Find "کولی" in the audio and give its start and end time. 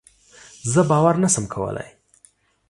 1.53-1.89